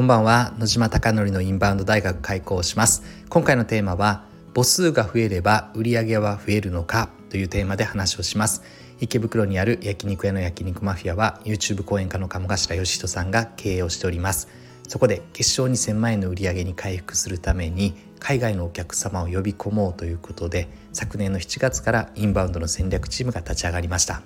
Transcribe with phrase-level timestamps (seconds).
[0.00, 0.54] こんばんは。
[0.58, 3.02] 野島貴則のインバウンド大学開講します。
[3.28, 8.62] 今回のテーマは母数が増えれば売上は増えるのかというテーマで話をします。
[8.98, 14.48] 池袋にある焼肉屋の焼肉マフィアは YouTube 講演家の鴨頭義人さんが経営をしております。
[14.88, 24.22] そこで決勝2000万円の売り上げに回復するために海外のお客様を呼び込もうということで昨年の7月からインバウンドの戦略チームが立ち上がりました。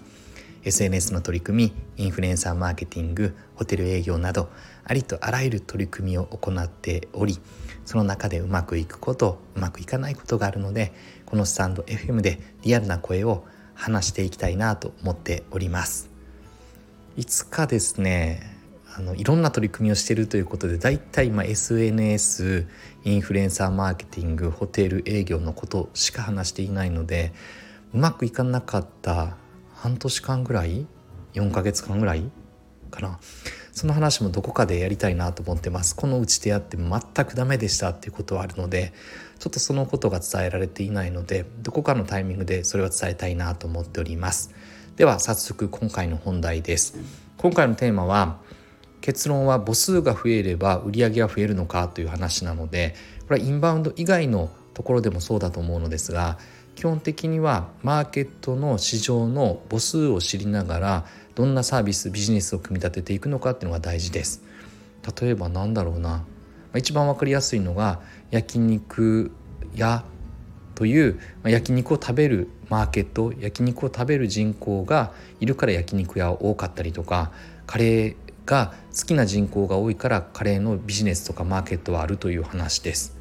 [0.64, 4.48] SNS の取り組みインフルエンサーマーケティングホテル営業など
[4.84, 7.38] ありとあらゆる取り組みを行っており
[7.84, 10.92] その中でうまくいくことうまくいかないことがあるので
[11.26, 16.10] このスタンド FM でリアルな声を話していきたいなと思っております。
[17.16, 18.54] いつかですね
[18.96, 22.66] あのいろんな取り組みをしているということでだいたい今 SNS
[23.04, 27.32] インフルエンサーマーケティングホテル営業のことしか話していないので
[27.92, 29.36] うまくいかなかった
[29.74, 30.86] 半年間ぐらい
[31.34, 32.30] ？4ヶ月間ぐらい？
[32.90, 33.18] かな。
[33.72, 35.96] その話もどこかでやりたいなと思ってます。
[35.96, 38.92] この打ち手やって全くダメでしたっていうことはあるので
[39.40, 44.54] ちょっとそのことが伝えられていないのでどこかのタイミングでそれを伝えたいなと思っております。
[44.94, 46.96] では早速今回の本題です。
[47.36, 48.38] 今回のテーマは
[49.00, 52.94] 結論は母数が増えれば売り上げが増えるのかという話なので
[53.26, 56.38] これはインバウンド以外のところでもそうだと思うのですが
[56.84, 64.42] 基本的にはマーケットの市場の母数を知りながらどんなサービスビジネスを組み立てていくのかっていうのが大事です。
[65.18, 66.26] 例えばなんだろうな。
[66.76, 69.32] 一番分かりやすいのが焼肉
[69.74, 70.04] 屋
[70.74, 77.32] という焼肉を食べるマーケット焼肉を食べる人口がいるから焼肉屋多かったりとか
[77.66, 83.16] カレーが好きな人口が多いからカレーのビジネスとかマーケットはあるという話です。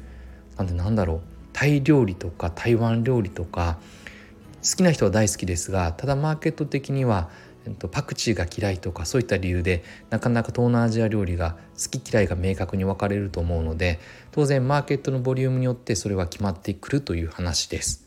[0.58, 1.33] なんでなんだろう。
[1.54, 3.78] タイ料理とか台湾料理とか
[4.62, 7.30] 好きな人は大好きですがただマーケット的には
[7.90, 14.00] パクチーが嫌いとかそういった理由でなかなか東南アジア料理が好き嫌いが明確に分かれると思うので
[14.32, 18.04] 当然マーケットのボリュームによってそれは決まってくるという話です。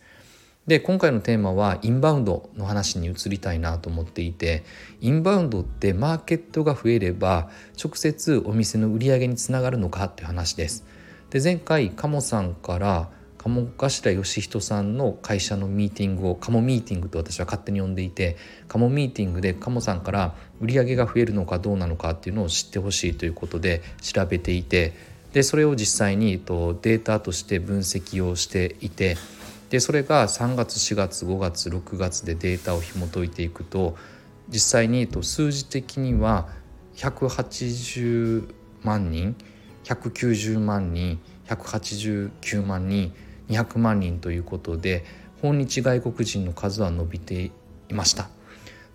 [0.67, 4.65] で今回のテーマはインバウンドの話に移りたいなと思っていて
[4.99, 7.49] インバウンドってマーケットが増えれば
[7.81, 10.85] 直接お店の売り上げにつながるのかっていう話です。
[11.29, 13.09] で前回鴨さんから
[13.47, 18.35] 鴨頭義人さんの会社のミーティングを鴨ミーティングと私は勝手に呼んでいて
[18.67, 24.93] 鴨ミーティングで鴨さんから売り上げが増えるのかどうなのかっていうのを知ってほしいということで調べていて
[25.33, 29.17] でそれを実際にデータとして分析をしていて
[29.69, 33.97] でそれが3月4月5月6月でデータを紐解いていくと
[34.49, 36.47] 実際に数字的には
[36.95, 38.53] 180
[38.83, 39.35] 万人
[39.83, 43.13] 190万人189万人
[43.49, 45.05] 200万人ということで
[45.41, 47.51] 訪日外国人の数は伸びて
[47.89, 48.29] いました。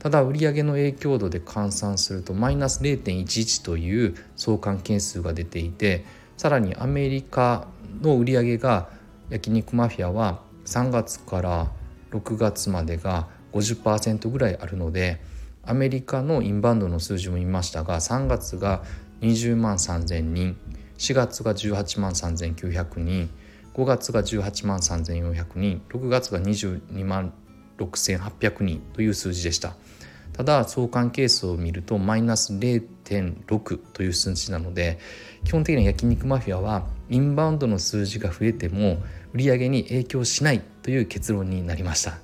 [0.03, 6.05] ただ売上の影響度で換算するとマイナス0.11という相関係数が出ていて
[6.37, 7.69] さらにアメリカ
[8.01, 8.89] の売上が
[9.31, 11.71] 焼肉マフィアは3月から
[12.11, 15.21] 6月までが50%ぐらいあるので
[15.65, 18.83] アメリカのインバウンドの数字も見ましたが3月が
[19.21, 20.57] 20万3,000人
[20.99, 23.31] 4月が18万3,900人
[23.75, 27.33] 5月が18万3,400人6月が22万
[27.79, 29.75] 6,800人という数字でした。
[30.33, 34.99] ただ相関係数を見るとマイナス0.6という数字なので
[35.45, 39.03] 基本的には焼肉マフィアはインバウンドの数字が増えても
[39.35, 42.19] 売上に影響しないという結論になりました。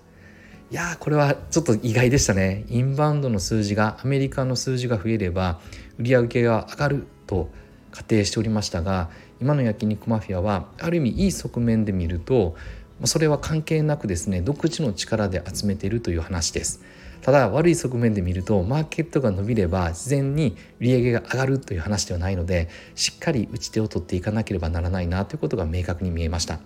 [0.71, 2.65] いやーこれはちょっと意外でしたね。
[2.69, 5.61] インバウンドの数字がアメリカの数字が増えれば
[5.99, 7.51] 売上が上がると
[7.93, 9.11] 仮定しておりましたが
[9.41, 12.57] 今の焼肉マフィアはある意味いい側面で見ると
[13.05, 16.81] それは関係なくですね独自の力で集めているという話です。
[17.21, 26.61] ただ悪い側面で見るとマーケットが伸びれば自然に売り上げが上がるという話ではないのでしっかり打ち手を取っていかなければならないなということが明確に見えました。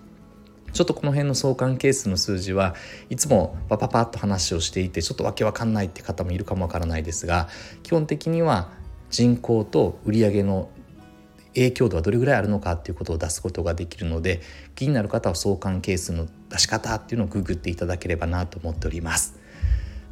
[0.73, 2.73] ちょっとこの辺の相関係数の数字は
[3.09, 7.47] いつもパパパッと話をしていてちょっとわけわかんないって方もいるかもわからないですが
[7.83, 8.71] 基本的には
[9.11, 10.69] 人口と売上の
[11.55, 14.41] 影響度はどれぐらいあるのかっていうことを出すことができるので
[14.75, 19.39] 気になる方は相関係数の出し方っていうのをググっていただければなと思っております。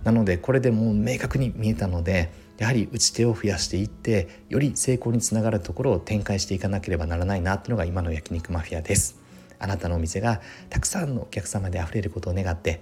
[0.03, 9.21] なのでこれでもう明確に見えたのでやはり打ち手を増やしていってより成功につながるところを展開していかなければならないなというのが今の焼肉マフィアです。
[9.61, 12.81] あなたのお店がたくさんのお客様であふれることを願って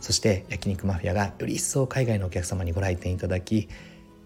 [0.00, 3.68] そして焼肉マフィアがより一層海外のお客様にご来店いただき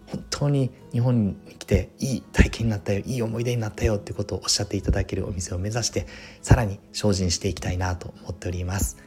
[0.07, 6.05] 本当に日本に来ていい体験になったよいい思い出になったよってことをおっしゃっていただけるお店を目指して
[6.41, 8.97] さらに精進していきたいなと思っております。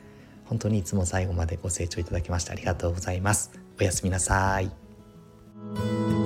[0.46, 3.52] 本当にいつも最後までご清聴いただきましてありがとうございます。
[3.78, 6.17] おやすみなさい。